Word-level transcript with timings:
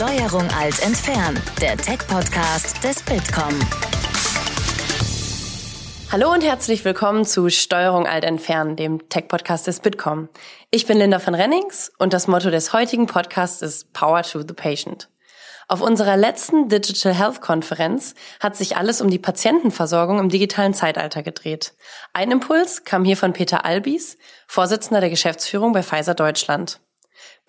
Steuerung 0.00 0.48
alt 0.58 0.82
entfernen, 0.82 1.38
der 1.60 1.76
Tech-Podcast 1.76 2.82
des 2.82 3.02
Bitkom. 3.02 3.52
Hallo 6.10 6.32
und 6.32 6.42
herzlich 6.42 6.86
willkommen 6.86 7.26
zu 7.26 7.50
Steuerung 7.50 8.06
alt 8.06 8.24
entfernen, 8.24 8.76
dem 8.76 9.10
Tech-Podcast 9.10 9.66
des 9.66 9.80
Bitkom. 9.80 10.30
Ich 10.70 10.86
bin 10.86 10.96
Linda 10.96 11.18
von 11.18 11.34
Rennings 11.34 11.92
und 11.98 12.14
das 12.14 12.28
Motto 12.28 12.48
des 12.48 12.72
heutigen 12.72 13.08
Podcasts 13.08 13.60
ist 13.60 13.92
Power 13.92 14.22
to 14.22 14.40
the 14.40 14.54
Patient. 14.54 15.10
Auf 15.68 15.82
unserer 15.82 16.16
letzten 16.16 16.70
Digital 16.70 17.12
Health 17.12 17.42
Konferenz 17.42 18.14
hat 18.40 18.56
sich 18.56 18.78
alles 18.78 19.02
um 19.02 19.10
die 19.10 19.18
Patientenversorgung 19.18 20.18
im 20.18 20.30
digitalen 20.30 20.72
Zeitalter 20.72 21.22
gedreht. 21.22 21.74
Ein 22.14 22.30
Impuls 22.30 22.84
kam 22.84 23.04
hier 23.04 23.18
von 23.18 23.34
Peter 23.34 23.66
Albis, 23.66 24.16
Vorsitzender 24.46 25.02
der 25.02 25.10
Geschäftsführung 25.10 25.74
bei 25.74 25.82
Pfizer 25.82 26.14
Deutschland. 26.14 26.80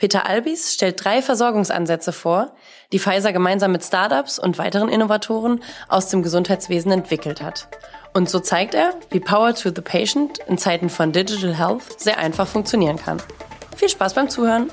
Peter 0.02 0.26
Albis 0.26 0.74
stellt 0.74 1.06
drei 1.06 1.22
Versorgungsansätze 1.22 2.12
vor, 2.12 2.54
die 2.92 2.98
Pfizer 2.98 3.32
gemeinsam 3.34 3.72
mit 3.72 3.84
Startups 3.84 4.40
und 4.40 4.58
weiteren 4.58 4.90
Innovatoren 4.90 5.62
aus 5.90 6.08
dem 6.08 6.24
Gesundheitswesen 6.24 6.92
entwickelt 6.92 7.40
hat. 7.40 7.68
Und 8.12 8.28
so 8.28 8.40
zeigt 8.40 8.74
er, 8.74 8.96
wie 9.12 9.20
Power 9.20 9.54
to 9.54 9.70
the 9.70 9.82
Patient 9.82 10.40
in 10.48 10.58
Zeiten 10.58 10.90
von 10.90 11.12
Digital 11.12 11.56
Health 11.56 12.02
sehr 12.02 12.18
einfach 12.18 12.48
funktionieren 12.48 12.98
kann. 12.98 13.22
Viel 13.78 13.90
Spaß 13.90 14.16
beim 14.16 14.28
Zuhören. 14.28 14.72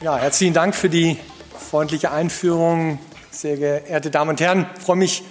Ja, 0.00 0.16
herzlichen 0.16 0.54
Dank 0.54 0.74
für 0.74 0.88
die 0.88 1.16
freundliche 1.56 2.10
Einführung. 2.10 2.98
Sehr 3.30 3.56
geehrte 3.56 4.10
Damen 4.10 4.30
und 4.30 4.40
Herren, 4.40 4.66
ich 4.76 4.82
freue 4.82 4.96
mich, 4.96 5.22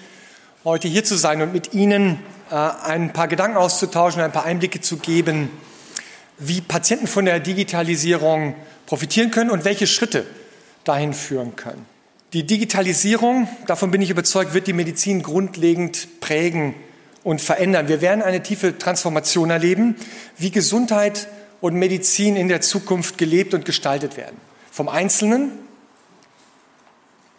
heute 0.63 0.87
hier 0.87 1.03
zu 1.03 1.17
sein 1.17 1.41
und 1.41 1.51
mit 1.51 1.73
Ihnen 1.73 2.23
äh, 2.49 2.55
ein 2.55 3.11
paar 3.11 3.27
Gedanken 3.27 3.57
auszutauschen, 3.57 4.21
ein 4.21 4.31
paar 4.31 4.45
Einblicke 4.45 4.79
zu 4.79 4.95
geben, 4.95 5.49
wie 6.37 6.61
Patienten 6.61 7.07
von 7.07 7.25
der 7.25 7.39
Digitalisierung 7.39 8.55
profitieren 8.85 9.31
können 9.31 9.49
und 9.49 9.65
welche 9.65 9.87
Schritte 9.87 10.25
dahin 10.83 11.13
führen 11.13 11.55
können. 11.55 11.85
Die 12.33 12.45
Digitalisierung, 12.45 13.47
davon 13.67 13.91
bin 13.91 14.01
ich 14.01 14.09
überzeugt, 14.09 14.53
wird 14.53 14.67
die 14.67 14.73
Medizin 14.73 15.21
grundlegend 15.21 16.19
prägen 16.19 16.73
und 17.23 17.41
verändern. 17.41 17.87
Wir 17.87 18.01
werden 18.01 18.23
eine 18.23 18.41
tiefe 18.41 18.77
Transformation 18.77 19.51
erleben, 19.51 19.95
wie 20.37 20.49
Gesundheit 20.49 21.27
und 21.61 21.75
Medizin 21.75 22.35
in 22.35 22.47
der 22.47 22.61
Zukunft 22.61 23.17
gelebt 23.17 23.53
und 23.53 23.65
gestaltet 23.65 24.17
werden. 24.17 24.35
Vom 24.71 24.89
Einzelnen, 24.89 25.51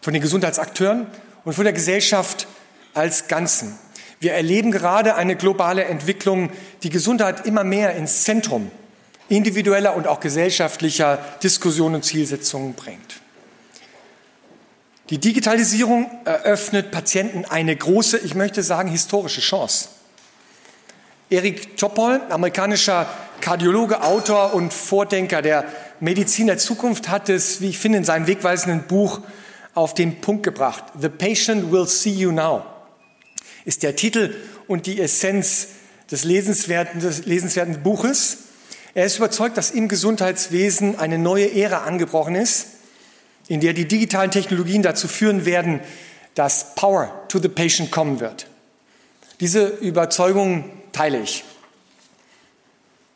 von 0.00 0.12
den 0.12 0.22
Gesundheitsakteuren 0.22 1.08
und 1.44 1.54
von 1.54 1.64
der 1.64 1.72
Gesellschaft 1.72 2.46
als 2.94 3.26
Ganzen. 3.26 3.76
Wir 4.20 4.32
erleben 4.32 4.70
gerade 4.70 5.16
eine 5.16 5.34
globale 5.34 5.84
Entwicklung, 5.84 6.50
die 6.84 6.90
Gesundheit 6.90 7.46
immer 7.46 7.64
mehr 7.64 7.96
ins 7.96 8.22
Zentrum 8.22 8.70
individueller 9.28 9.96
und 9.96 10.06
auch 10.06 10.20
gesellschaftlicher 10.20 11.18
Diskussionen 11.42 11.96
und 11.96 12.04
Zielsetzungen 12.04 12.74
bringt. 12.74 13.20
Die 15.10 15.18
Digitalisierung 15.18 16.10
eröffnet 16.24 16.90
Patienten 16.90 17.44
eine 17.44 17.76
große, 17.76 18.18
ich 18.18 18.34
möchte 18.34 18.62
sagen, 18.62 18.88
historische 18.88 19.40
Chance. 19.40 19.88
Erik 21.28 21.76
Topol, 21.76 22.20
amerikanischer 22.30 23.06
Kardiologe, 23.40 24.02
Autor 24.02 24.54
und 24.54 24.72
Vordenker 24.72 25.42
der 25.42 25.64
Medizin 26.00 26.46
der 26.46 26.58
Zukunft, 26.58 27.08
hat 27.08 27.28
es, 27.28 27.60
wie 27.60 27.70
ich 27.70 27.78
finde, 27.78 27.98
in 27.98 28.04
seinem 28.04 28.26
wegweisenden 28.26 28.86
Buch 28.86 29.20
auf 29.74 29.94
den 29.94 30.20
Punkt 30.20 30.42
gebracht. 30.42 30.84
The 30.98 31.08
Patient 31.08 31.70
Will 31.70 31.86
See 31.86 32.10
You 32.10 32.32
Now 32.32 32.64
ist 33.64 33.82
der 33.82 33.96
Titel 33.96 34.34
und 34.68 34.86
die 34.86 35.00
Essenz 35.00 35.68
des 36.10 36.24
lesenswerten, 36.24 37.00
des 37.00 37.26
lesenswerten 37.26 37.82
Buches. 37.82 38.38
Er 38.94 39.04
ist 39.04 39.18
überzeugt, 39.18 39.56
dass 39.56 39.70
im 39.70 39.88
Gesundheitswesen 39.88 40.98
eine 40.98 41.18
neue 41.18 41.52
Ära 41.52 41.84
angebrochen 41.84 42.36
ist 42.36 42.66
in 43.48 43.60
der 43.60 43.72
die 43.72 43.86
digitalen 43.86 44.30
Technologien 44.30 44.82
dazu 44.82 45.08
führen 45.08 45.44
werden, 45.44 45.80
dass 46.34 46.74
Power 46.74 47.24
to 47.28 47.38
the 47.38 47.48
Patient 47.48 47.90
kommen 47.90 48.20
wird. 48.20 48.46
Diese 49.40 49.66
Überzeugung 49.66 50.64
teile 50.92 51.20
ich. 51.20 51.44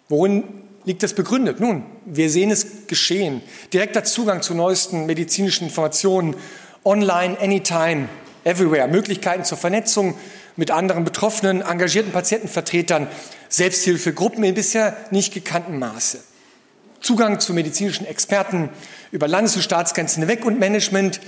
Worin 0.08 0.44
liegt 0.84 1.02
das 1.02 1.14
begründet? 1.14 1.60
Nun, 1.60 1.84
wir 2.04 2.30
sehen 2.30 2.50
es 2.50 2.86
geschehen. 2.86 3.42
Direkter 3.72 4.04
Zugang 4.04 4.42
zu 4.42 4.54
neuesten 4.54 5.06
medizinischen 5.06 5.64
Informationen, 5.64 6.36
online, 6.84 7.38
anytime, 7.40 8.08
everywhere. 8.44 8.88
Möglichkeiten 8.88 9.44
zur 9.44 9.58
Vernetzung 9.58 10.14
mit 10.58 10.72
anderen 10.72 11.04
Betroffenen, 11.04 11.62
engagierten 11.62 12.10
Patientenvertretern, 12.10 13.06
Selbsthilfegruppen 13.48 14.42
in 14.42 14.54
bisher 14.54 14.96
nicht 15.12 15.32
gekanntem 15.32 15.78
Maße. 15.78 16.18
Zugang 17.00 17.38
zu 17.38 17.54
medizinischen 17.54 18.04
Experten 18.04 18.68
über 19.12 19.28
Landes- 19.28 19.54
und 19.54 19.62
Staatsgrenzen 19.62 20.24
hinweg 20.24 20.44
und 20.44 20.58
Management 20.58 21.20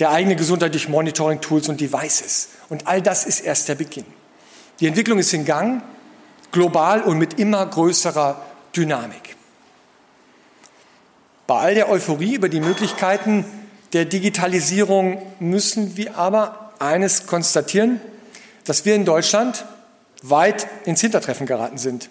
der 0.00 0.10
eigenen 0.10 0.36
Gesundheit 0.36 0.74
durch 0.74 0.88
Monitoring-Tools 0.88 1.68
und 1.68 1.80
Devices. 1.80 2.48
Und 2.68 2.88
all 2.88 3.00
das 3.00 3.24
ist 3.24 3.40
erst 3.40 3.68
der 3.68 3.76
Beginn. 3.76 4.06
Die 4.80 4.88
Entwicklung 4.88 5.20
ist 5.20 5.32
in 5.32 5.44
Gang, 5.44 5.80
global 6.50 7.02
und 7.02 7.16
mit 7.16 7.38
immer 7.38 7.64
größerer 7.64 8.42
Dynamik. 8.74 9.36
Bei 11.46 11.60
all 11.60 11.74
der 11.76 11.88
Euphorie 11.90 12.34
über 12.34 12.48
die 12.48 12.60
Möglichkeiten 12.60 13.44
der 13.92 14.04
Digitalisierung 14.04 15.22
müssen 15.38 15.96
wir 15.96 16.18
aber 16.18 16.72
eines 16.80 17.26
konstatieren, 17.26 18.00
dass 18.64 18.84
wir 18.84 18.94
in 18.94 19.04
Deutschland 19.04 19.64
weit 20.22 20.66
ins 20.84 21.00
Hintertreffen 21.00 21.46
geraten 21.46 21.78
sind. 21.78 22.08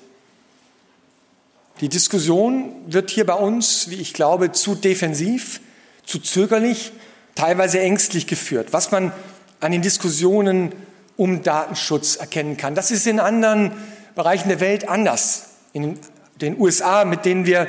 Die 1.82 1.90
Diskussion 1.90 2.74
wird 2.88 3.10
hier 3.10 3.26
bei 3.26 3.34
uns, 3.34 3.90
wie 3.90 3.96
ich 3.96 4.14
glaube, 4.14 4.52
zu 4.52 4.76
defensiv, 4.76 5.60
zu 6.06 6.20
zögerlich, 6.20 6.92
teilweise 7.36 7.80
ängstlich 7.80 8.28
geführt. 8.28 8.70
Was 8.72 8.92
man 8.92 9.12
an 9.60 9.72
den 9.72 9.82
Diskussionen 9.82 10.74
um 11.18 11.44
Datenschutz 11.44 12.16
erkennen 12.16 12.58
kann. 12.58 12.76
Das 12.76 12.92
ist 12.92 13.08
in 13.08 13.20
anderen 13.20 13.72
Bereichen 14.16 14.50
der 14.50 14.60
Welt 14.60 14.90
anders. 14.90 15.46
In 15.74 15.98
den 16.42 16.60
USA, 16.60 17.06
mit 17.06 17.26
denen 17.26 17.46
wir 17.46 17.68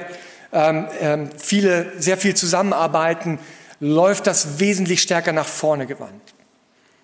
ähm, 0.52 0.86
ähm, 1.00 1.30
viele, 1.36 1.92
sehr 1.98 2.16
viel 2.16 2.34
zusammenarbeiten, 2.34 3.38
läuft 3.80 4.26
das 4.26 4.60
wesentlich 4.60 5.02
stärker 5.02 5.32
nach 5.32 5.46
vorne 5.46 5.86
gewandt. 5.86 6.33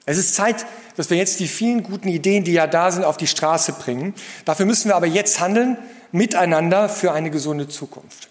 Es 0.06 0.18
ist 0.18 0.34
Zeit, 0.34 0.66
dass 0.96 1.10
wir 1.10 1.16
jetzt 1.16 1.40
die 1.40 1.48
vielen 1.48 1.82
guten 1.82 2.08
Ideen, 2.08 2.44
die 2.44 2.52
ja 2.52 2.66
da 2.66 2.90
sind, 2.90 3.04
auf 3.04 3.16
die 3.16 3.26
Straße 3.26 3.72
bringen. 3.72 4.14
Dafür 4.44 4.66
müssen 4.66 4.88
wir 4.88 4.96
aber 4.96 5.06
jetzt 5.06 5.40
handeln, 5.40 5.78
miteinander 6.12 6.88
für 6.88 7.12
eine 7.12 7.30
gesunde 7.30 7.68
Zukunft. 7.68 8.28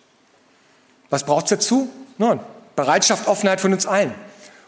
Was 1.09 1.25
braucht 1.25 1.45
es 1.45 1.49
dazu? 1.49 1.89
Nun, 2.17 2.39
Bereitschaft, 2.75 3.27
Offenheit 3.27 3.61
von 3.61 3.73
uns 3.73 3.85
allen. 3.85 4.13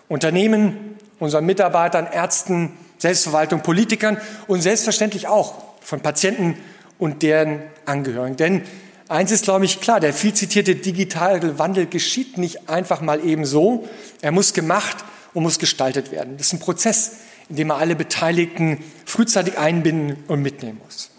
Unternehmen, 0.08 0.98
unseren 1.20 1.46
Mitarbeitern, 1.46 2.08
Ärzten, 2.12 2.74
Selbstverwaltung, 2.98 3.62
Politikern 3.62 4.18
und 4.48 4.62
selbstverständlich 4.62 5.28
auch 5.28 5.56
von 5.82 6.02
Patienten 6.02 6.58
und 6.98 7.24
deren 7.24 7.62
Angehörigen. 7.86 8.38
Denn 8.38 8.64
eins 9.08 9.32
ist, 9.32 9.44
glaube 9.46 9.66
ich, 9.66 9.82
klar, 9.82 10.00
der 10.00 10.14
viel 10.14 10.34
zitierte 10.34 10.76
digitale 10.76 11.58
Wandel 11.60 11.88
geschieht 11.88 12.38
nicht 12.38 12.70
einfach 12.70 13.02
mal 13.02 13.26
eben 13.26 13.46
so. 13.46 13.88
Er 14.22 14.32
muss 14.32 14.54
gemacht 14.54 14.98
und 15.34 15.44
muss 15.44 15.60
gestaltet 15.60 16.12
werden. 16.12 16.38
Das 16.38 16.48
ist 16.48 16.54
ein 16.54 16.60
Prozess, 16.60 17.18
in 17.50 17.56
dem 17.56 17.68
man 17.68 17.80
alle 17.80 17.96
Beteiligten 17.96 18.84
frühzeitig 19.06 19.58
einbinden 19.58 20.24
und 20.28 20.42
mitnehmen 20.42 20.80
muss 20.84 21.12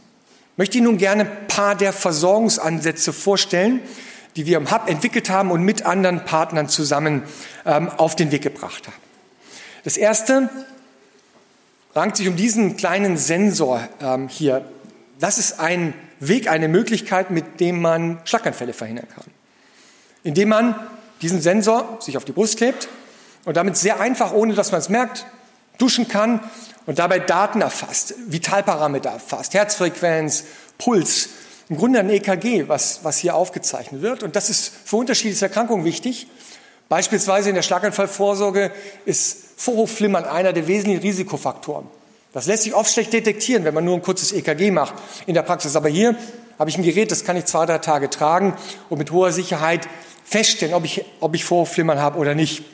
möchte 0.56 0.78
Ihnen 0.78 0.86
nun 0.86 0.98
gerne 0.98 1.22
ein 1.22 1.46
paar 1.48 1.74
der 1.74 1.92
Versorgungsansätze 1.92 3.12
vorstellen, 3.12 3.80
die 4.36 4.46
wir 4.46 4.56
im 4.56 4.70
Hub 4.70 4.88
entwickelt 4.88 5.28
haben 5.30 5.50
und 5.50 5.62
mit 5.62 5.84
anderen 5.84 6.24
Partnern 6.24 6.68
zusammen 6.68 7.22
ähm, 7.66 7.88
auf 7.88 8.16
den 8.16 8.32
Weg 8.32 8.42
gebracht 8.42 8.86
haben. 8.86 8.96
Das 9.84 9.96
erste 9.96 10.48
rankt 11.94 12.16
sich 12.16 12.28
um 12.28 12.36
diesen 12.36 12.76
kleinen 12.76 13.16
Sensor 13.16 13.86
ähm, 14.00 14.28
hier. 14.28 14.64
Das 15.18 15.38
ist 15.38 15.60
ein 15.60 15.94
Weg, 16.20 16.48
eine 16.48 16.68
Möglichkeit, 16.68 17.30
mit 17.30 17.60
dem 17.60 17.80
man 17.80 18.20
Schlaganfälle 18.24 18.72
verhindern 18.72 19.08
kann. 19.14 19.24
Indem 20.22 20.50
man 20.50 20.74
diesen 21.20 21.40
Sensor 21.40 21.98
sich 22.00 22.16
auf 22.16 22.24
die 22.24 22.32
Brust 22.32 22.56
klebt 22.56 22.88
und 23.44 23.56
damit 23.56 23.76
sehr 23.76 24.00
einfach, 24.00 24.32
ohne 24.32 24.54
dass 24.54 24.72
man 24.72 24.80
es 24.80 24.88
merkt, 24.88 25.26
duschen 25.78 26.08
kann 26.08 26.40
und 26.86 26.98
dabei 26.98 27.18
Daten 27.18 27.60
erfasst, 27.60 28.14
Vitalparameter 28.26 29.10
erfasst, 29.10 29.54
Herzfrequenz, 29.54 30.44
Puls, 30.78 31.30
im 31.68 31.76
Grunde 31.76 32.00
ein 32.00 32.10
EKG, 32.10 32.68
was, 32.68 33.00
was 33.02 33.18
hier 33.18 33.34
aufgezeichnet 33.34 34.02
wird. 34.02 34.22
Und 34.22 34.36
das 34.36 34.50
ist 34.50 34.72
für 34.84 34.96
unterschiedliche 34.96 35.46
Erkrankungen 35.46 35.84
wichtig. 35.84 36.26
Beispielsweise 36.88 37.48
in 37.48 37.54
der 37.54 37.62
Schlaganfallvorsorge 37.62 38.72
ist 39.06 39.38
Vorhofflimmern 39.56 40.24
einer 40.24 40.52
der 40.52 40.66
wesentlichen 40.66 41.02
Risikofaktoren. 41.02 41.86
Das 42.32 42.46
lässt 42.46 42.64
sich 42.64 42.74
oft 42.74 42.92
schlecht 42.92 43.12
detektieren, 43.12 43.64
wenn 43.64 43.74
man 43.74 43.84
nur 43.84 43.94
ein 43.94 44.02
kurzes 44.02 44.32
EKG 44.32 44.70
macht 44.70 44.94
in 45.26 45.34
der 45.34 45.42
Praxis. 45.42 45.76
Aber 45.76 45.88
hier 45.88 46.16
habe 46.58 46.68
ich 46.68 46.76
ein 46.76 46.82
Gerät, 46.82 47.10
das 47.10 47.24
kann 47.24 47.36
ich 47.36 47.44
zwei, 47.44 47.66
drei 47.66 47.78
Tage 47.78 48.10
tragen 48.10 48.54
und 48.88 48.98
mit 48.98 49.10
hoher 49.10 49.32
Sicherheit 49.32 49.88
feststellen, 50.24 50.74
ob 50.74 50.84
ich, 50.84 51.04
ob 51.20 51.34
ich 51.34 51.44
Vorhofflimmern 51.44 52.00
habe 52.00 52.18
oder 52.18 52.34
nicht. 52.34 52.64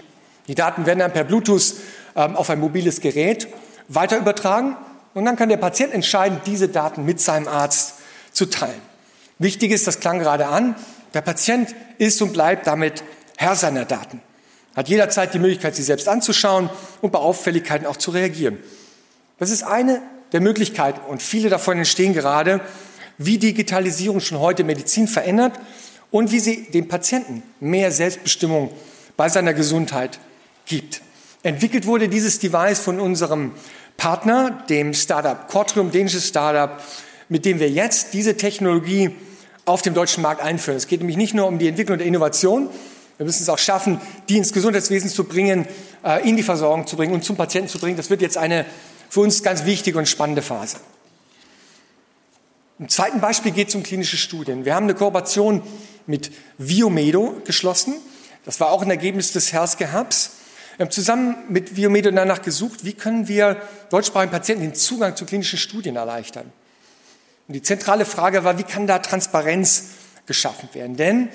Die 0.48 0.54
Daten 0.54 0.86
werden 0.86 0.98
dann 0.98 1.12
per 1.12 1.24
Bluetooth 1.24 1.74
ähm, 2.16 2.34
auf 2.34 2.50
ein 2.50 2.58
mobiles 2.58 3.00
Gerät 3.00 3.48
weiter 3.88 4.18
übertragen 4.18 4.76
und 5.14 5.24
dann 5.24 5.36
kann 5.36 5.48
der 5.48 5.56
Patient 5.58 5.92
entscheiden, 5.92 6.40
diese 6.46 6.68
Daten 6.68 7.04
mit 7.04 7.20
seinem 7.20 7.48
Arzt 7.48 7.94
zu 8.32 8.46
teilen. 8.46 8.80
Wichtig 9.38 9.70
ist, 9.70 9.86
das 9.86 10.00
klang 10.00 10.18
gerade 10.18 10.48
an, 10.48 10.74
der 11.14 11.20
Patient 11.20 11.74
ist 11.98 12.20
und 12.22 12.32
bleibt 12.32 12.66
damit 12.66 13.04
Herr 13.36 13.54
seiner 13.54 13.84
Daten. 13.84 14.20
hat 14.74 14.88
jederzeit 14.88 15.34
die 15.34 15.38
Möglichkeit, 15.38 15.76
sie 15.76 15.82
selbst 15.82 16.08
anzuschauen 16.08 16.70
und 17.00 17.12
bei 17.12 17.18
Auffälligkeiten 17.18 17.86
auch 17.86 17.96
zu 17.96 18.10
reagieren. 18.10 18.58
Das 19.38 19.50
ist 19.50 19.62
eine 19.62 20.02
der 20.32 20.40
Möglichkeiten 20.40 21.00
und 21.08 21.22
viele 21.22 21.48
davon 21.48 21.78
entstehen 21.78 22.14
gerade, 22.14 22.60
wie 23.16 23.38
Digitalisierung 23.38 24.20
schon 24.20 24.38
heute 24.38 24.64
Medizin 24.64 25.08
verändert 25.08 25.58
und 26.10 26.30
wie 26.32 26.40
sie 26.40 26.70
dem 26.70 26.88
Patienten 26.88 27.42
mehr 27.60 27.90
Selbstbestimmung 27.90 28.70
bei 29.16 29.28
seiner 29.28 29.54
Gesundheit 29.54 30.20
gibt. 30.68 31.02
Entwickelt 31.42 31.86
wurde 31.86 32.08
dieses 32.08 32.38
Device 32.38 32.78
von 32.78 33.00
unserem 33.00 33.52
Partner, 33.96 34.64
dem 34.68 34.94
Startup 34.94 35.48
Quatrium, 35.48 35.90
dänisches 35.90 36.28
Startup, 36.28 36.80
mit 37.28 37.44
dem 37.44 37.58
wir 37.58 37.68
jetzt 37.68 38.14
diese 38.14 38.36
Technologie 38.36 39.10
auf 39.64 39.82
dem 39.82 39.94
deutschen 39.94 40.22
Markt 40.22 40.40
einführen. 40.40 40.76
Es 40.76 40.86
geht 40.86 41.00
nämlich 41.00 41.16
nicht 41.16 41.34
nur 41.34 41.46
um 41.46 41.58
die 41.58 41.68
Entwicklung 41.68 41.98
der 41.98 42.06
Innovation, 42.06 42.70
wir 43.18 43.26
müssen 43.26 43.42
es 43.42 43.48
auch 43.48 43.58
schaffen, 43.58 44.00
die 44.28 44.36
ins 44.36 44.52
Gesundheitswesen 44.52 45.10
zu 45.10 45.24
bringen, 45.24 45.66
äh, 46.04 46.26
in 46.26 46.36
die 46.36 46.44
Versorgung 46.44 46.86
zu 46.86 46.96
bringen 46.96 47.12
und 47.12 47.24
zum 47.24 47.36
Patienten 47.36 47.68
zu 47.68 47.80
bringen. 47.80 47.96
Das 47.96 48.10
wird 48.10 48.22
jetzt 48.22 48.38
eine 48.38 48.64
für 49.10 49.20
uns 49.20 49.42
ganz 49.42 49.64
wichtige 49.64 49.98
und 49.98 50.06
spannende 50.06 50.40
Phase. 50.40 50.76
Im 52.78 52.88
zweiten 52.88 53.20
Beispiel 53.20 53.50
geht 53.50 53.68
es 53.68 53.74
um 53.74 53.82
klinische 53.82 54.16
Studien. 54.16 54.64
Wir 54.64 54.76
haben 54.76 54.84
eine 54.84 54.94
Kooperation 54.94 55.62
mit 56.06 56.30
Viomedo 56.58 57.34
geschlossen. 57.44 57.94
Das 58.44 58.60
war 58.60 58.70
auch 58.70 58.82
ein 58.82 58.90
Ergebnis 58.90 59.32
des 59.32 59.52
Healthcare 59.52 59.98
Hubs. 59.98 60.30
Wir 60.78 60.84
haben 60.84 60.92
zusammen 60.92 61.34
mit 61.48 61.74
Viomedo 61.74 62.08
danach 62.12 62.40
gesucht, 62.40 62.84
wie 62.84 62.92
können 62.92 63.26
wir 63.26 63.56
deutschsprachigen 63.90 64.30
Patienten 64.30 64.62
den 64.62 64.74
Zugang 64.76 65.16
zu 65.16 65.24
klinischen 65.24 65.58
Studien 65.58 65.96
erleichtern. 65.96 66.52
Und 67.48 67.54
die 67.54 67.62
zentrale 67.62 68.04
Frage 68.04 68.44
war, 68.44 68.58
wie 68.58 68.62
kann 68.62 68.86
da 68.86 69.00
Transparenz 69.00 69.86
geschaffen 70.26 70.68
werden? 70.74 70.96
Denn, 70.96 71.30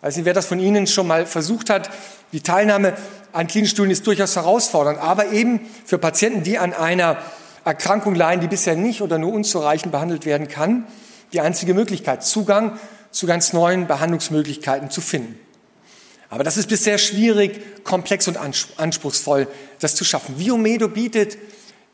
weiß 0.00 0.16
nicht, 0.16 0.24
wer 0.24 0.34
das 0.34 0.46
von 0.46 0.58
Ihnen 0.58 0.88
schon 0.88 1.06
mal 1.06 1.26
versucht 1.26 1.70
hat, 1.70 1.90
die 2.32 2.40
Teilnahme 2.40 2.94
an 3.32 3.46
klinischen 3.46 3.76
Studien 3.76 3.92
ist 3.92 4.04
durchaus 4.04 4.34
herausfordernd, 4.34 4.98
aber 4.98 5.30
eben 5.30 5.60
für 5.84 5.98
Patienten, 5.98 6.42
die 6.42 6.58
an 6.58 6.72
einer 6.72 7.18
Erkrankung 7.64 8.16
leiden, 8.16 8.40
die 8.40 8.48
bisher 8.48 8.74
nicht 8.74 9.00
oder 9.00 9.16
nur 9.16 9.32
unzureichend 9.32 9.92
behandelt 9.92 10.26
werden 10.26 10.48
kann, 10.48 10.88
die 11.32 11.40
einzige 11.40 11.72
Möglichkeit, 11.72 12.24
Zugang 12.24 12.76
zu 13.12 13.28
ganz 13.28 13.52
neuen 13.52 13.86
Behandlungsmöglichkeiten 13.86 14.90
zu 14.90 15.00
finden. 15.00 15.38
Aber 16.30 16.44
das 16.44 16.56
ist 16.56 16.68
bisher 16.68 16.98
schwierig, 16.98 17.84
komplex 17.84 18.28
und 18.28 18.36
anspruchsvoll, 18.36 19.48
das 19.80 19.94
zu 19.94 20.04
schaffen. 20.04 20.38
Viomedo 20.38 20.88
bietet 20.88 21.38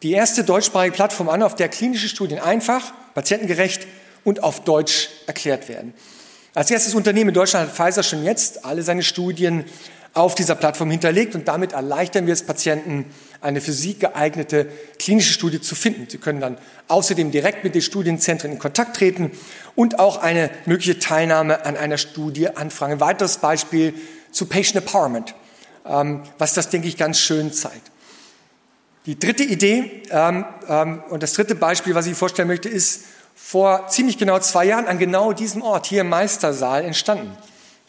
die 0.03 0.13
erste 0.13 0.45
deutschsprachige 0.45 0.95
Plattform 0.95 1.29
an, 1.29 1.43
auf 1.43 1.55
der 1.55 1.69
klinische 1.69 2.09
Studien 2.09 2.39
einfach, 2.39 2.93
patientengerecht 3.15 3.87
und 4.25 4.43
auf 4.43 4.65
Deutsch 4.65 5.09
erklärt 5.27 5.69
werden. 5.69 5.95
Als 6.55 6.71
erstes 6.71 6.95
Unternehmen 6.95 7.29
in 7.29 7.35
Deutschland 7.35 7.69
hat 7.69 7.77
Pfizer 7.77 8.03
schon 8.03 8.25
jetzt 8.25 8.65
alle 8.65 8.83
seine 8.83 9.03
Studien 9.03 9.65
auf 10.15 10.37
dieser 10.37 10.55
Plattform 10.55 10.91
hinterlegt 10.91 11.35
und 11.35 11.49
damit 11.49 11.73
erleichtern 11.73 12.27
wir 12.27 12.33
es 12.33 12.45
Patienten, 12.45 13.07
eine 13.41 13.61
für 13.61 13.73
sie 13.73 13.99
geeignete 13.99 14.69
klinische 14.99 15.33
Studie 15.33 15.61
zu 15.61 15.75
finden. 15.75 16.07
Sie 16.09 16.19
können 16.19 16.41
dann 16.41 16.57
außerdem 16.87 17.33
direkt 17.33 17.65
mit 17.65 17.75
den 17.75 17.83
Studienzentren 17.83 18.53
in 18.53 18.61
Kontakt 18.61 18.97
treten 18.97 19.33
und 19.75 19.99
auch 19.99 20.19
eine 20.19 20.51
mögliche 20.67 21.01
Teilnahme 21.01 21.67
an 21.67 21.77
einer 21.77 21.99
Studie 21.99 22.49
anfragen. 22.49 22.95
Ein 22.95 23.01
weiteres 23.01 23.39
Beispiel 23.39 23.95
zu 24.35 24.47
Patient 24.47 24.77
Empowerment, 24.77 25.35
ähm, 25.87 26.23
was 26.39 26.55
das, 26.55 26.69
denke 26.69 26.89
ich, 26.89 26.97
ganz 26.97 27.19
schön 27.19 27.53
zeigt. 27.53 27.91
Die 29.07 29.19
dritte 29.19 29.45
Idee 29.45 30.03
ähm, 30.11 30.45
ähm, 30.69 31.03
und 31.09 31.23
das 31.23 31.35
dritte 31.35 31.55
Beispiel, 31.55 31.95
was 31.95 32.07
ich 32.07 32.17
vorstellen 32.17 32.49
möchte, 32.49 32.69
ist 32.69 33.05
vor 33.35 33.89
ziemlich 33.89 34.19
genau 34.19 34.39
zwei 34.39 34.65
Jahren 34.65 34.87
an 34.87 34.99
genau 34.99 35.33
diesem 35.33 35.63
Ort 35.63 35.87
hier 35.87 36.03
im 36.03 36.09
Meistersaal 36.09 36.85
entstanden. 36.85 37.37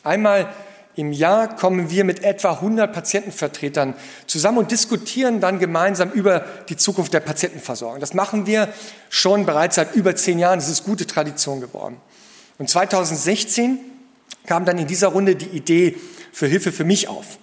Einmal 0.03 0.50
im 0.95 1.12
Jahr 1.12 1.53
kommen 1.56 1.89
wir 1.89 2.03
mit 2.03 2.24
etwa 2.24 2.51
100 2.53 2.92
Patientenvertretern 2.92 3.95
zusammen 4.27 4.59
und 4.59 4.71
diskutieren 4.71 5.42
dann 5.42 5.59
gemeinsam 5.59 6.12
über 6.12 6.45
die 6.69 6.77
Zukunft 6.77 7.13
der 7.13 7.19
Patientenversorgung. 7.19 8.00
Das 8.00 8.13
machen 8.13 8.45
wir 8.45 8.69
schon 9.09 9.45
bereits 9.45 9.75
seit 9.75 9.94
über 9.95 10.15
zehn 10.15 10.39
Jahren. 10.39 10.59
Das 10.59 10.69
ist 10.69 10.86
gute 10.86 11.06
Tradition 11.06 11.59
geworden. 11.59 11.97
Und 12.57 12.69
2016 12.69 13.80
kam 14.45 14.65
dann 14.65 14.77
in 14.77 14.88
dieser 14.88 15.09
Runde 15.09 15.36
die 15.36 15.50
Idee 15.50 15.97
für 16.36 16.48
Hilfe 16.48 16.74
für 16.74 16.84
mich 16.84 17.08
auf. 17.08 17.40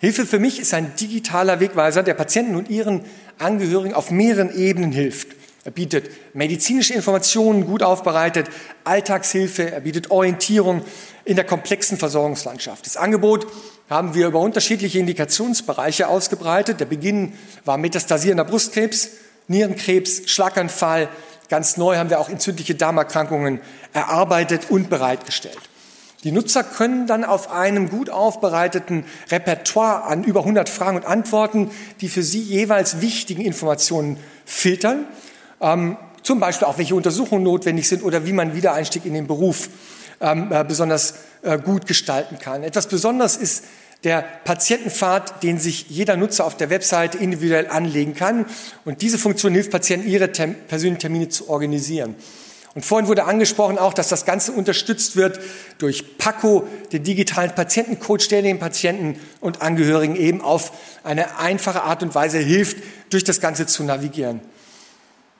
Hilfe 0.00 0.26
für 0.26 0.38
mich 0.38 0.60
ist 0.60 0.74
ein 0.74 0.94
digitaler 0.96 1.60
Wegweiser, 1.60 2.02
der 2.02 2.12
Patienten 2.12 2.56
und 2.56 2.68
ihren 2.68 3.06
Angehörigen 3.38 3.94
auf 3.94 4.10
mehreren 4.10 4.54
Ebenen 4.54 4.92
hilft. 4.92 5.28
Er 5.64 5.70
bietet 5.70 6.10
medizinische 6.34 6.92
Informationen 6.92 7.64
gut 7.64 7.82
aufbereitet, 7.82 8.50
Alltagshilfe, 8.84 9.70
er 9.70 9.80
bietet 9.80 10.10
Orientierung 10.10 10.82
in 11.24 11.36
der 11.36 11.46
komplexen 11.46 11.96
Versorgungslandschaft. 11.96 12.84
Das 12.84 12.98
Angebot 12.98 13.46
haben 13.88 14.14
wir 14.14 14.26
über 14.26 14.40
unterschiedliche 14.40 14.98
Indikationsbereiche 14.98 16.06
ausgebreitet. 16.06 16.80
Der 16.80 16.86
Beginn 16.86 17.32
war 17.64 17.78
metastasierender 17.78 18.44
Brustkrebs, 18.44 19.08
Nierenkrebs, 19.46 20.28
Schlaganfall. 20.30 21.08
Ganz 21.48 21.78
neu 21.78 21.96
haben 21.96 22.10
wir 22.10 22.20
auch 22.20 22.28
entzündliche 22.28 22.74
Darmerkrankungen 22.74 23.60
erarbeitet 23.94 24.66
und 24.68 24.90
bereitgestellt. 24.90 25.58
Die 26.24 26.32
Nutzer 26.32 26.64
können 26.64 27.06
dann 27.06 27.24
auf 27.24 27.50
einem 27.50 27.90
gut 27.90 28.10
aufbereiteten 28.10 29.04
Repertoire 29.30 30.04
an 30.04 30.24
über 30.24 30.40
100 30.40 30.68
Fragen 30.68 30.96
und 30.96 31.06
Antworten 31.06 31.70
die 32.00 32.08
für 32.08 32.22
sie 32.22 32.40
jeweils 32.40 33.00
wichtigen 33.00 33.42
Informationen 33.42 34.18
filtern 34.44 35.06
ähm, 35.60 35.96
zum 36.22 36.40
Beispiel 36.40 36.66
auch 36.66 36.78
welche 36.78 36.94
Untersuchungen 36.94 37.42
notwendig 37.42 37.88
sind 37.88 38.02
oder 38.02 38.26
wie 38.26 38.32
man 38.32 38.54
Wiedereinstieg 38.54 39.06
in 39.06 39.14
den 39.14 39.26
Beruf 39.26 39.68
ähm, 40.20 40.48
äh, 40.50 40.64
besonders 40.64 41.14
äh, 41.42 41.58
gut 41.58 41.86
gestalten 41.86 42.38
kann. 42.38 42.62
Etwas 42.62 42.86
Besonderes 42.86 43.36
ist 43.36 43.64
der 44.04 44.22
Patientenpfad, 44.44 45.42
den 45.42 45.58
sich 45.58 45.86
jeder 45.88 46.16
Nutzer 46.16 46.44
auf 46.44 46.56
der 46.56 46.70
Webseite 46.70 47.18
individuell 47.18 47.68
anlegen 47.68 48.14
kann. 48.14 48.46
Und 48.84 49.02
diese 49.02 49.18
Funktion 49.18 49.54
hilft 49.54 49.70
Patienten, 49.70 50.08
ihre 50.08 50.30
Tem 50.30 50.54
persönlichen 50.54 51.00
Termine 51.00 51.28
zu 51.28 51.48
organisieren. 51.48 52.14
Und 52.78 52.84
vorhin 52.84 53.08
wurde 53.08 53.24
angesprochen 53.24 53.76
auch, 53.76 53.92
dass 53.92 54.06
das 54.06 54.24
Ganze 54.24 54.52
unterstützt 54.52 55.16
wird 55.16 55.40
durch 55.78 56.16
PACO, 56.16 56.64
den 56.92 57.02
digitalen 57.02 57.52
Patientencoach, 57.52 58.28
der 58.28 58.40
den 58.40 58.60
Patienten 58.60 59.18
und 59.40 59.62
Angehörigen 59.62 60.14
eben 60.14 60.40
auf 60.40 60.70
eine 61.02 61.38
einfache 61.40 61.82
Art 61.82 62.04
und 62.04 62.14
Weise 62.14 62.38
hilft, 62.38 62.76
durch 63.10 63.24
das 63.24 63.40
Ganze 63.40 63.66
zu 63.66 63.82
navigieren. 63.82 64.40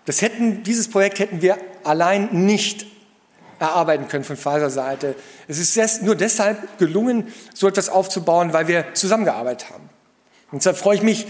Das 0.04 0.20
hätten, 0.20 0.64
dieses 0.64 0.90
Projekt 0.90 1.20
hätten 1.20 1.40
wir 1.40 1.58
allein 1.84 2.44
nicht 2.44 2.86
erarbeiten 3.60 4.08
können 4.08 4.24
von 4.24 4.36
Pfizer-Seite. 4.36 5.14
Es 5.46 5.60
ist 5.60 6.02
nur 6.02 6.16
deshalb 6.16 6.80
gelungen, 6.80 7.28
so 7.54 7.68
etwas 7.68 7.88
aufzubauen, 7.88 8.52
weil 8.52 8.66
wir 8.66 8.94
zusammengearbeitet 8.94 9.70
haben. 9.70 9.88
Und 10.50 10.62
deshalb 10.62 10.76
freue 10.76 10.96
ich 10.96 11.02
mich, 11.02 11.28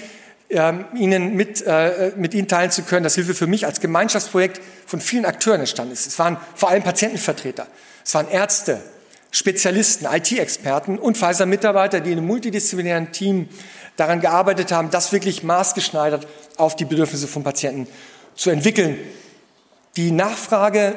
ähm, 0.50 0.87
Ihnen 0.95 1.35
mit, 1.35 1.62
äh, 1.67 2.12
mit 2.17 2.35
Ihnen 2.35 2.49
teilen 2.49 2.71
zu 2.71 2.83
können, 2.83 3.05
dass 3.05 3.14
Hilfe 3.14 3.35
für 3.35 3.47
mich 3.47 3.67
als 3.67 3.81
Gemeinschaftsprojekt 3.81 4.61
von 4.87 5.00
vielen 5.00 5.25
Akteuren 5.25 5.61
entstanden 5.61 5.93
ist. 5.93 6.07
Es 6.07 6.19
waren 6.19 6.38
vor 6.55 6.71
allem 6.71 6.83
Patientenvertreter, 6.83 7.67
es 8.05 8.14
waren 8.14 8.28
Ärzte, 8.28 8.81
Spezialisten, 9.31 10.07
IT-Experten 10.07 10.99
und 10.99 11.19
Pfizer-Mitarbeiter, 11.19 12.00
die 12.00 12.12
in 12.12 12.19
einem 12.19 12.26
multidisziplinären 12.26 13.12
Team 13.12 13.49
daran 13.97 14.21
gearbeitet 14.21 14.73
haben, 14.73 14.90
das 14.90 15.12
wirklich 15.12 15.43
maßgeschneidert 15.43 16.26
auf 16.57 16.76
die 16.76 16.87
Bedürfnisse 16.87 17.28
von 17.28 17.43
Patienten 17.43 17.87
zu 18.35 18.49
entwickeln. 18.49 18.99
Die 19.97 20.12
Nachfrage, 20.12 20.95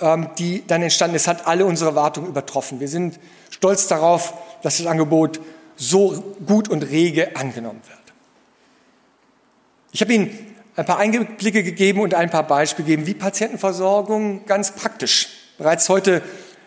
ähm, 0.00 0.30
die 0.38 0.64
dann 0.66 0.82
entstanden 0.82 1.16
ist, 1.16 1.28
hat 1.28 1.46
alle 1.46 1.66
unsere 1.66 1.90
Erwartungen 1.90 2.28
übertroffen. 2.28 2.80
Wir 2.80 2.88
sind 2.88 3.18
stolz 3.50 3.86
darauf, 3.86 4.32
dass 4.62 4.78
das 4.78 4.86
Angebot 4.86 5.40
so 5.76 6.36
gut 6.46 6.68
und 6.68 6.84
rege 6.84 7.36
angenommen 7.36 7.82
wird. 7.86 8.03
Ich 9.94 10.00
habe 10.00 10.12
Ihnen 10.12 10.36
ein 10.74 10.84
paar 10.84 10.98
Einblicke 10.98 11.62
gegeben 11.62 12.00
und 12.00 12.14
ein 12.14 12.28
paar 12.28 12.42
Beispiele 12.42 12.84
gegeben, 12.84 13.06
wie 13.06 13.14
Patientenversorgung 13.14 14.44
ganz 14.44 14.72
praktisch 14.72 15.28
bereits 15.56 15.88
heute 15.88 16.20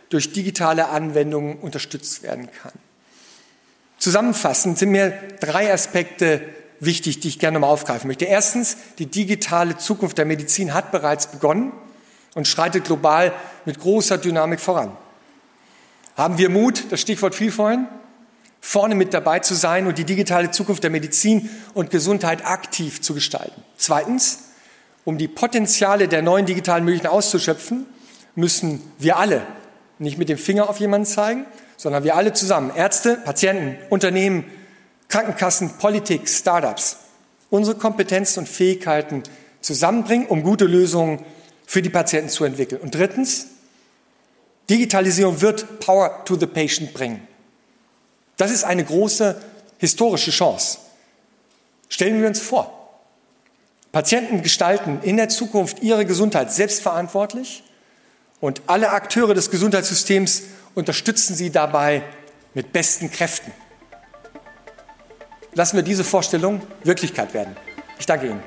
durch 0.08 0.32
digitale 0.32 0.88
Anwendungen 0.88 1.58
unterstützt 1.58 2.24
werden 2.24 2.48
kann. 2.62 2.72
Zusammenfassend 3.98 4.78
sind 4.78 4.92
mir 4.92 5.12
drei 5.42 5.74
Aspekte 5.74 6.42
wichtig, 6.80 7.20
die 7.20 7.28
ich 7.28 7.38
gerne 7.38 7.60
mal 7.60 7.68
aufgreifen 7.68 8.08
möchte. 8.08 8.24
Erstens, 8.24 8.78
die 8.98 9.08
digitale 9.08 9.76
Zukunft 9.76 10.18
der 10.18 10.26
Medizin 10.26 10.74
hat 10.74 10.94
bereits 10.94 11.28
begonnen 11.28 11.74
und 12.34 12.48
schreitet 12.48 12.86
global 12.86 13.34
mit 13.66 13.78
großer 13.78 14.18
Dynamik 14.18 14.62
voran. 14.62 14.96
Haben 16.16 16.38
wir 16.38 16.50
Mut, 16.50 16.86
das 16.92 17.02
Stichwort 17.02 17.36
viel 17.36 17.52
vorhin, 17.52 17.88
vorne 18.62 18.96
mit 18.96 19.14
dabei 19.14 19.40
zu 19.40 19.56
sein 19.56 19.88
und 19.88 19.98
die 19.98 20.04
digitale 20.04 20.52
Zukunft 20.52 20.84
der 20.84 20.90
Medizin 20.90 21.50
und 21.74 21.90
Gesundheit 21.90 22.46
aktiv 22.46 23.02
zu 23.02 23.14
gestalten. 23.14 23.64
Zweitens, 23.78 24.40
um 25.06 25.18
die 25.18 25.28
Potenziale 25.28 26.08
der 26.08 26.22
neuen 26.22 26.46
digitalen 26.46 26.84
Möglichkeiten 26.84 27.14
auszuschöpfen, 27.14 27.86
müssen 28.36 28.82
wir 29.00 29.18
alle 29.18 29.42
nicht 30.00 30.18
mit 30.18 30.30
dem 30.30 30.38
Finger 30.38 30.70
auf 30.70 30.80
jemanden 30.80 31.08
zeigen, 31.08 31.46
sondern 31.78 32.04
wir 32.04 32.16
alle 32.16 32.34
zusammen, 32.34 32.72
Ärzte, 32.76 33.16
Patienten, 33.16 33.78
Unternehmen, 33.90 34.44
Krankenkassen, 35.08 35.78
Politik, 35.78 36.28
Startups 36.28 36.98
unsere 37.50 37.78
Kompetenzen 37.78 38.40
und 38.42 38.50
Fähigkeiten 38.50 39.24
zusammenbringen, 39.62 40.28
um 40.28 40.44
gute 40.44 40.66
Lösungen 40.66 41.24
für 41.66 41.82
die 41.82 41.90
Patienten 41.90 42.30
zu 42.30 42.44
entwickeln. 42.44 42.82
Und 42.82 42.96
drittens, 42.96 43.48
Digitalisierung 44.70 45.42
wird 45.42 45.80
Power 45.80 46.26
to 46.26 46.38
the 46.38 46.46
Patient 46.46 46.94
bringen. 46.94 47.26
Das 48.38 48.52
ist 48.52 48.64
eine 48.64 48.84
große 48.84 49.42
historische 49.80 50.32
Chance. 50.32 50.78
Stellen 51.90 52.22
wir 52.22 52.28
uns 52.28 52.40
vor, 52.40 52.74
Patienten 53.92 54.44
gestalten 54.44 55.00
in 55.02 55.18
der 55.18 55.30
Zukunft 55.30 55.82
ihre 55.82 56.06
Gesundheit 56.06 56.52
selbstverantwortlich 56.52 57.64
und 58.40 58.62
alle 58.68 58.92
Akteure 58.92 59.34
des 59.34 59.50
Gesundheitssystems 59.50 60.44
unterstützen 60.76 61.36
sie 61.36 61.50
dabei 61.50 62.04
mit 62.54 62.72
besten 62.74 63.12
Kräften. 63.12 63.52
Lassen 65.54 65.76
wir 65.76 65.84
diese 65.84 66.04
Vorstellung 66.04 66.62
Wirklichkeit 66.84 67.34
werden. 67.34 67.56
Ich 67.98 68.06
danke 68.06 68.28
Ihnen. 68.28 68.44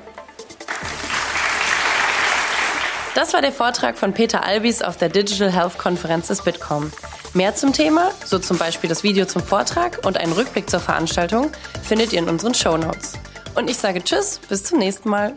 Das 3.15 3.33
war 3.33 3.41
der 3.41 3.51
Vortrag 3.51 3.97
von 3.97 4.13
Peter 4.13 4.45
Albis 4.45 4.81
auf 4.81 4.95
der 4.95 5.09
Digital 5.09 5.51
Health 5.51 5.77
Konferenz 5.77 6.27
des 6.27 6.41
Bitkom. 6.41 6.93
Mehr 7.33 7.55
zum 7.55 7.71
Thema, 7.71 8.11
so 8.25 8.39
zum 8.39 8.57
Beispiel 8.57 8.89
das 8.89 9.03
Video 9.03 9.25
zum 9.25 9.41
Vortrag 9.41 10.05
und 10.05 10.17
einen 10.17 10.33
Rückblick 10.33 10.69
zur 10.69 10.81
Veranstaltung, 10.81 11.49
findet 11.81 12.11
ihr 12.11 12.19
in 12.19 12.27
unseren 12.27 12.53
Show 12.53 12.75
Notes. 12.77 13.13
Und 13.55 13.69
ich 13.69 13.77
sage 13.77 14.03
Tschüss, 14.03 14.41
bis 14.49 14.65
zum 14.65 14.79
nächsten 14.79 15.07
Mal. 15.09 15.33